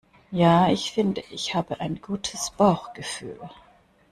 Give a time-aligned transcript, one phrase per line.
[0.31, 3.39] Ja, ich finde ich habe ein gutes Bauchgefühl.